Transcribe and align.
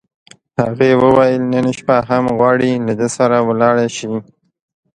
هغې 0.61 0.91
وویل: 1.03 1.41
نن 1.53 1.65
شپه 1.77 1.97
هم 2.09 2.23
غواړې، 2.37 2.71
له 2.87 2.93
ده 2.99 3.07
سره 3.17 3.37
ولاړه 3.49 3.87
شې؟ 3.95 4.11